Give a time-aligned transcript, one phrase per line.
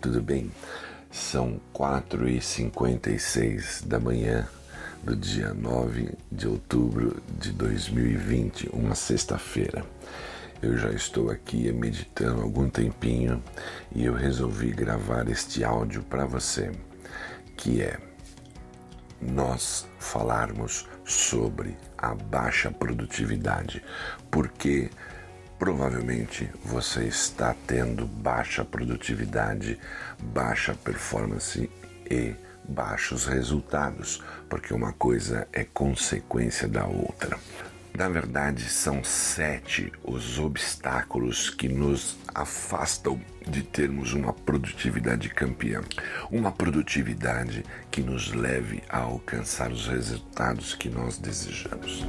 [0.00, 0.50] tudo bem?
[1.10, 4.48] São 4h56 da manhã
[5.02, 9.84] do dia 9 de outubro de 2020, uma sexta-feira.
[10.62, 13.44] Eu já estou aqui meditando algum tempinho
[13.94, 16.72] e eu resolvi gravar este áudio para você,
[17.56, 17.98] que é
[19.20, 23.84] nós falarmos sobre a baixa produtividade,
[24.30, 24.88] porque
[25.60, 29.78] provavelmente você está tendo baixa produtividade,
[30.18, 31.70] baixa performance
[32.10, 32.34] e
[32.66, 37.38] baixos resultados, porque uma coisa é consequência da outra.
[37.94, 45.82] Na verdade, são sete os obstáculos que nos afastam de termos uma produtividade campeã.
[46.30, 52.06] Uma produtividade que nos leve a alcançar os resultados que nós desejamos.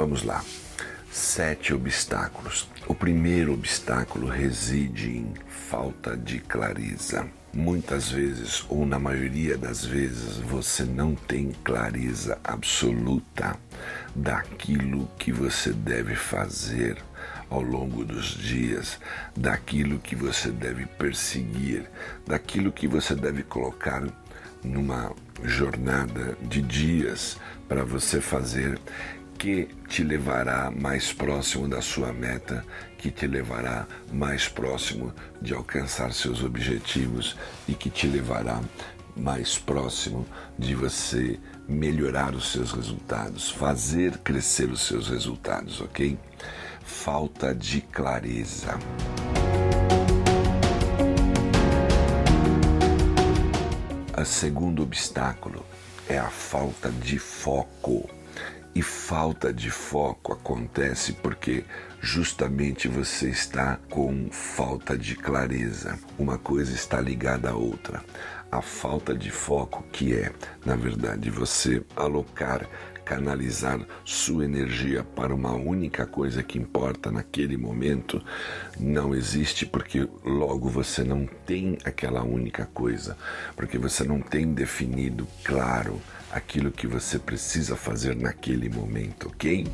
[0.00, 0.42] Vamos lá.
[1.12, 2.66] Sete obstáculos.
[2.88, 7.28] O primeiro obstáculo reside em falta de clareza.
[7.52, 13.58] Muitas vezes, ou na maioria das vezes, você não tem clareza absoluta
[14.16, 16.96] daquilo que você deve fazer
[17.50, 18.98] ao longo dos dias,
[19.36, 21.84] daquilo que você deve perseguir,
[22.26, 24.02] daquilo que você deve colocar
[24.64, 25.12] numa
[25.44, 27.36] jornada de dias
[27.68, 28.80] para você fazer
[29.40, 32.62] que te levará mais próximo da sua meta,
[32.98, 38.60] que te levará mais próximo de alcançar seus objetivos e que te levará
[39.16, 40.26] mais próximo
[40.58, 46.18] de você melhorar os seus resultados, fazer crescer os seus resultados, ok?
[46.84, 48.78] Falta de clareza.
[54.20, 55.64] O segundo obstáculo
[56.06, 58.19] é a falta de foco.
[58.72, 61.64] E falta de foco acontece porque
[62.00, 65.98] justamente você está com falta de clareza.
[66.16, 68.02] Uma coisa está ligada à outra.
[68.50, 70.32] A falta de foco, que é,
[70.64, 72.68] na verdade, você alocar,
[73.04, 78.22] canalizar sua energia para uma única coisa que importa naquele momento,
[78.78, 83.16] não existe porque logo você não tem aquela única coisa,
[83.56, 86.00] porque você não tem definido claro
[86.30, 89.66] aquilo que você precisa fazer naquele momento, ok?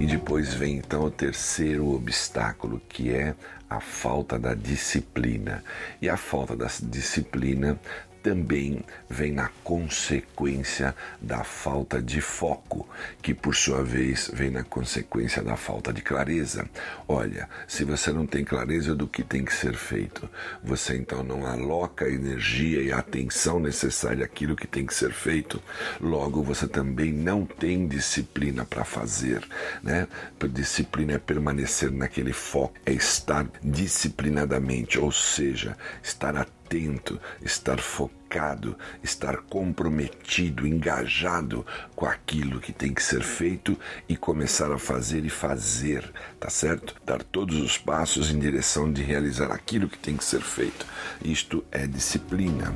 [0.00, 3.34] E depois vem então o terceiro obstáculo, que é
[3.68, 5.64] a falta da disciplina.
[6.00, 7.78] E a falta da disciplina
[8.28, 12.86] também vem na consequência da falta de foco,
[13.22, 16.68] que por sua vez vem na consequência da falta de clareza.
[17.06, 20.28] Olha, se você não tem clareza do que tem que ser feito,
[20.62, 25.12] você então não aloca a energia e a atenção necessária àquilo que tem que ser
[25.12, 25.62] feito,
[25.98, 29.42] logo você também não tem disciplina para fazer,
[29.82, 30.06] né?
[30.52, 38.76] Disciplina é permanecer naquele foco, é estar disciplinadamente, ou seja, estar atento atento, estar focado,
[39.02, 41.64] estar comprometido, engajado
[41.96, 46.94] com aquilo que tem que ser feito e começar a fazer e fazer, tá certo?
[47.06, 50.86] Dar todos os passos em direção de realizar aquilo que tem que ser feito.
[51.24, 52.74] Isto é disciplina.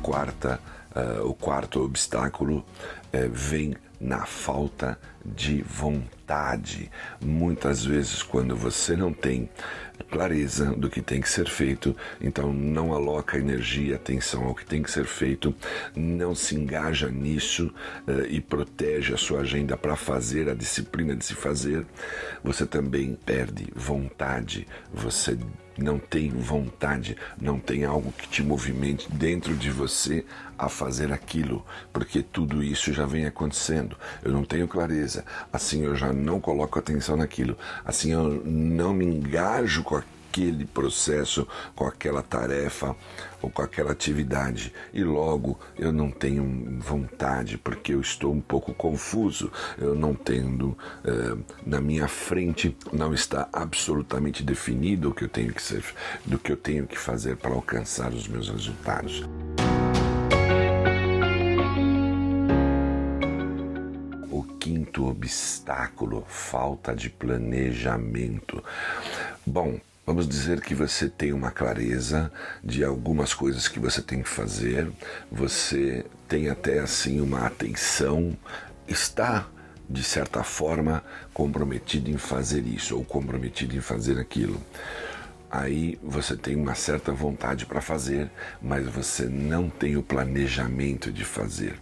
[0.00, 0.58] Quarta,
[0.96, 6.90] uh, o quarto obstáculo uh, vem na falta de vontade.
[7.20, 9.48] Muitas vezes, quando você não tem
[10.10, 14.82] clareza do que tem que ser feito, então não aloca energia, atenção ao que tem
[14.82, 15.54] que ser feito,
[15.94, 17.72] não se engaja nisso
[18.06, 21.84] uh, e protege a sua agenda para fazer a disciplina de se fazer,
[22.42, 25.36] você também perde vontade, você
[25.78, 30.24] não tem vontade, não tem algo que te movimente dentro de você
[30.58, 33.96] a fazer aquilo, porque tudo isso já vem acontecendo.
[34.22, 39.06] Eu não tenho clareza, assim eu já não coloco atenção naquilo, assim eu não me
[39.06, 42.94] engajo com aquilo aquele processo, com aquela tarefa
[43.40, 48.74] ou com aquela atividade e logo eu não tenho vontade porque eu estou um pouco
[48.74, 55.28] confuso, eu não tendo eh, na minha frente não está absolutamente definido o que eu
[55.28, 55.84] tenho que ser,
[56.26, 59.24] do que eu tenho que fazer para alcançar os meus resultados.
[64.30, 68.62] O quinto obstáculo, falta de planejamento.
[69.46, 72.32] Bom, Vamos dizer que você tem uma clareza
[72.64, 74.90] de algumas coisas que você tem que fazer,
[75.30, 78.34] você tem até assim uma atenção,
[78.88, 79.46] está
[79.86, 84.58] de certa forma comprometido em fazer isso ou comprometido em fazer aquilo.
[85.50, 88.30] Aí você tem uma certa vontade para fazer,
[88.60, 91.74] mas você não tem o planejamento de fazer,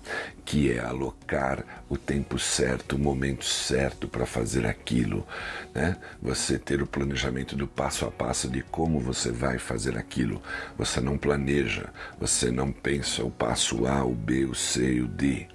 [0.44, 5.26] que é alocar o tempo certo, o momento certo para fazer aquilo,
[5.74, 5.96] né?
[6.22, 10.40] Você ter o planejamento do passo a passo de como você vai fazer aquilo.
[10.78, 15.08] Você não planeja, você não pensa o passo A, o B, o C e o
[15.08, 15.46] D.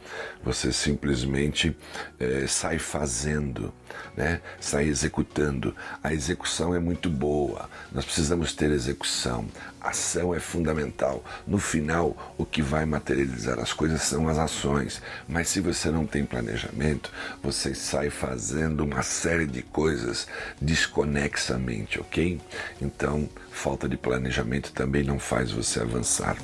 [0.44, 1.76] Você simplesmente
[2.20, 3.74] é, sai fazendo,
[4.18, 4.42] né?
[4.60, 5.76] sai executando.
[6.04, 9.48] A execução é muito boa, nós precisamos ter execução.
[9.80, 11.24] Ação é fundamental.
[11.46, 15.02] No final, o que vai materializar as coisas são as ações.
[15.28, 17.12] Mas se você não tem planejamento,
[17.42, 20.28] você sai fazendo uma série de coisas
[20.62, 22.40] desconexamente, ok?
[22.82, 26.38] Então, falta de planejamento também não faz você avançar.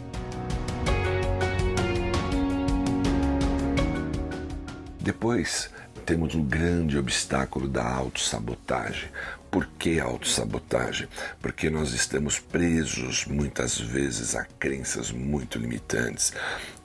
[5.07, 5.69] Depois,
[6.05, 9.09] temos um grande obstáculo da autossabotagem.
[9.49, 11.07] Por que autossabotagem?
[11.41, 16.33] Porque nós estamos presos muitas vezes a crenças muito limitantes,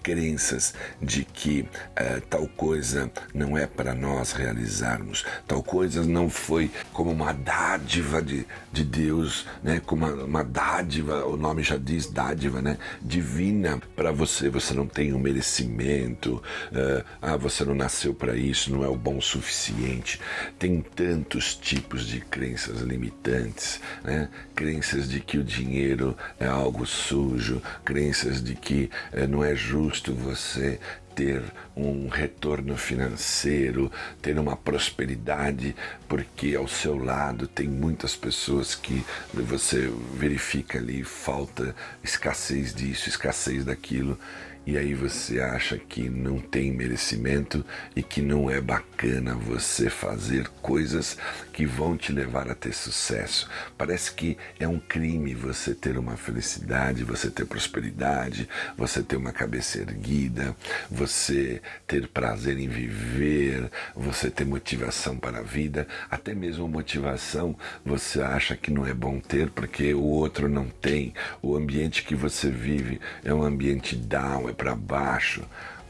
[0.02, 6.70] crenças de que uh, tal coisa não é para nós realizarmos, tal coisa não foi
[6.92, 9.80] como uma dádiva de, de Deus, né?
[9.84, 12.76] como uma, uma dádiva, o nome já diz dádiva, né?
[13.00, 14.48] divina para você.
[14.48, 16.42] Você não tem o um merecimento,
[16.72, 20.20] uh, ah, você não nasceu para isso, não é o bom suficiente.
[20.58, 24.28] Tem tantos tipos de crenças limitantes, né?
[24.54, 30.14] crenças de que o dinheiro é algo sujo, crenças de que uh, não é justo
[30.14, 30.78] você
[31.14, 31.42] ter
[31.76, 35.76] um retorno financeiro, ter uma prosperidade,
[36.08, 43.64] porque ao seu lado tem muitas pessoas que você verifica ali falta, escassez disso, escassez
[43.64, 44.18] daquilo
[44.64, 47.64] e aí você acha que não tem merecimento
[47.96, 51.16] e que não é bacana você fazer coisas
[51.52, 53.48] que vão te levar a ter sucesso.
[53.76, 59.32] Parece que é um crime você ter uma felicidade, você ter prosperidade, você ter uma
[59.32, 60.54] cabeça erguida,
[60.90, 68.22] você ter prazer em viver, você ter motivação para a vida, até mesmo motivação você
[68.22, 71.14] acha que não é bom ter porque o outro não tem.
[71.42, 75.42] O ambiente que você vive é um ambiente down, é para baixo.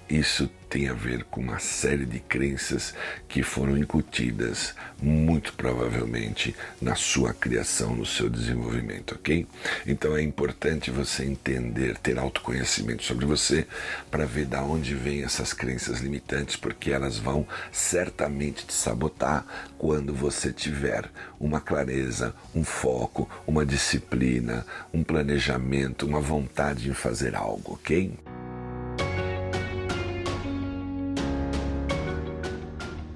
[0.08, 2.92] Isso tem a ver com uma série de crenças
[3.28, 9.46] que foram incutidas, muito provavelmente, na sua criação, no seu desenvolvimento, ok?
[9.86, 13.66] Então é importante você entender, ter autoconhecimento sobre você,
[14.10, 19.46] para ver da onde vêm essas crenças limitantes, porque elas vão certamente te sabotar
[19.78, 21.08] quando você tiver
[21.40, 28.12] uma clareza, um foco, uma disciplina, um planejamento, uma vontade em fazer algo, ok?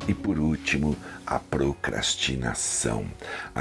[0.09, 3.07] E por último, a procrastinação,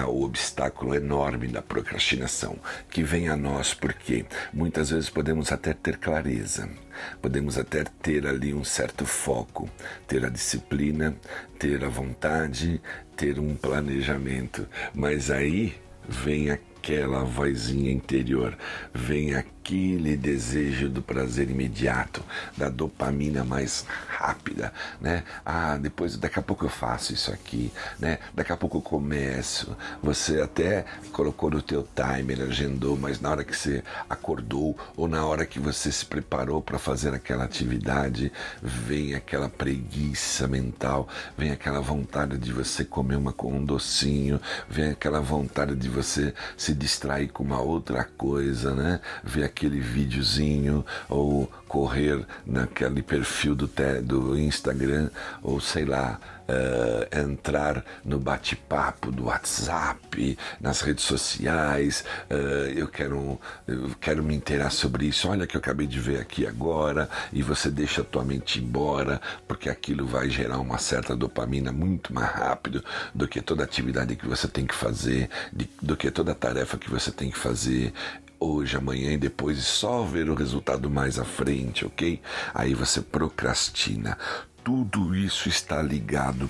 [0.07, 2.59] o obstáculo enorme da procrastinação,
[2.89, 6.69] que vem a nós porque muitas vezes podemos até ter clareza,
[7.19, 9.67] podemos até ter ali um certo foco,
[10.07, 11.15] ter a disciplina,
[11.57, 12.79] ter a vontade,
[13.17, 15.75] ter um planejamento, mas aí
[16.07, 18.55] vem aquela vozinha interior,
[18.93, 19.33] vem
[19.65, 22.23] aquele desejo do prazer imediato,
[22.55, 24.71] da dopamina mais rápida,
[25.01, 25.23] né?
[25.43, 28.19] Ah, depois daqui a pouco eu faço isso aqui, né?
[28.35, 29.75] Daqui a pouco eu começo.
[30.03, 35.25] Você até colocou no teu timer, agendou, mas na hora que você acordou ou na
[35.25, 38.31] hora que você se preparou para fazer aquela atividade,
[38.61, 44.91] vem aquela preguiça mental, vem aquela vontade de você comer uma com um docinho, vem
[44.91, 48.99] aquela vontade de você se distrair com uma outra coisa, né?
[49.23, 53.69] Ver aquele videozinho ou correr naquele perfil do,
[54.03, 55.09] do Instagram
[55.41, 62.03] ou sei lá, uh, entrar no bate-papo do WhatsApp, nas redes sociais.
[62.29, 65.27] Uh, eu, quero, eu quero me inteirar sobre isso.
[65.29, 69.21] Olha que eu acabei de ver aqui agora, e você deixa a tua mente embora,
[69.47, 72.83] porque aquilo vai gerar uma certa dopamina muito mais rápido
[73.13, 76.89] do que toda atividade que você tem que fazer, de, do que toda tarefa que
[76.89, 77.93] você tem que fazer
[78.39, 82.21] hoje, amanhã e depois e só ver o resultado mais à frente, ok?
[82.53, 84.17] Aí você procrastina.
[84.65, 86.49] Tudo isso está ligado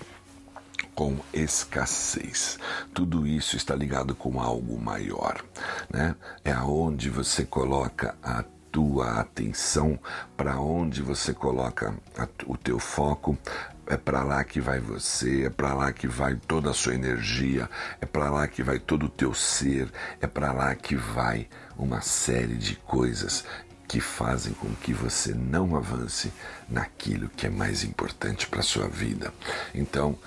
[0.95, 2.57] com escassez.
[2.93, 5.43] Tudo isso está ligado com algo maior,
[5.89, 6.15] né?
[6.41, 9.99] É aonde você coloca a tua atenção,
[10.37, 13.37] para onde você coloca a, o teu foco,
[13.85, 17.69] é para lá que vai você, é para lá que vai toda a sua energia,
[17.99, 19.91] é para lá que vai todo o teu ser,
[20.21, 23.43] é para lá que vai uma série de coisas
[23.87, 26.31] que fazem com que você não avance
[26.69, 29.33] naquilo que é mais importante para sua vida.
[29.73, 30.17] Então,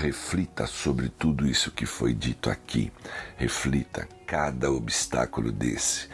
[0.00, 2.92] reflita sobre tudo isso que foi dito aqui.
[3.36, 6.08] Reflita cada obstáculo desse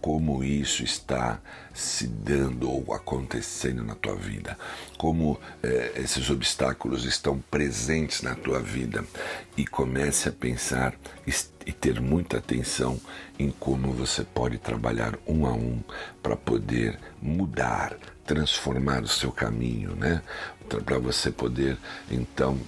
[0.00, 1.40] como isso está
[1.74, 4.58] se dando ou acontecendo na tua vida,
[4.96, 9.04] como eh, esses obstáculos estão presentes na tua vida
[9.56, 10.94] e comece a pensar
[11.66, 13.00] e ter muita atenção
[13.38, 15.80] em como você pode trabalhar um a um
[16.22, 20.22] para poder mudar, transformar o seu caminho, né?
[20.84, 21.76] Para você poder
[22.10, 22.58] então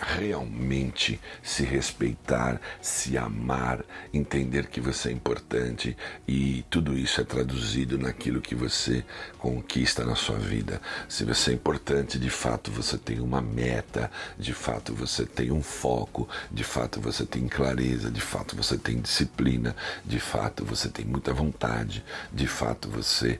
[0.00, 5.96] realmente se respeitar, se amar, entender que você é importante
[6.26, 9.04] e tudo isso é traduzido naquilo que você
[9.38, 10.80] conquista na sua vida.
[11.08, 15.62] Se você é importante, de fato você tem uma meta, de fato você tem um
[15.62, 21.04] foco, de fato você tem clareza, de fato você tem disciplina, de fato você tem
[21.04, 23.38] muita vontade, de fato você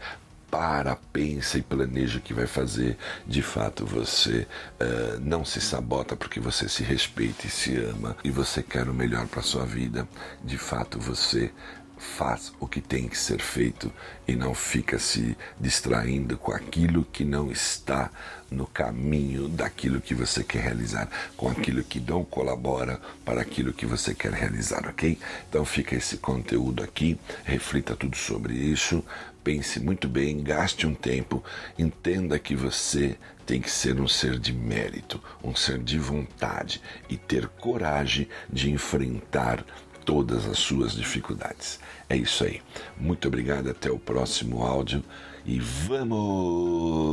[0.54, 2.96] para, pensa e planeja o que vai fazer,
[3.26, 4.46] de fato você
[4.80, 8.94] uh, não se sabota porque você se respeita e se ama e você quer o
[8.94, 10.06] melhor para sua vida,
[10.44, 11.50] de fato você
[11.98, 13.92] faz o que tem que ser feito
[14.28, 18.10] e não fica se distraindo com aquilo que não está
[18.48, 23.86] no caminho daquilo que você quer realizar, com aquilo que não colabora para aquilo que
[23.86, 25.18] você quer realizar, ok?
[25.48, 29.04] Então fica esse conteúdo aqui, reflita tudo sobre isso,
[29.44, 31.44] pense muito bem, gaste um tempo,
[31.78, 37.18] entenda que você tem que ser um ser de mérito, um ser de vontade e
[37.18, 39.62] ter coragem de enfrentar
[40.04, 41.78] todas as suas dificuldades.
[42.08, 42.62] É isso aí.
[42.96, 45.04] Muito obrigado, até o próximo áudio
[45.44, 47.04] e vamos!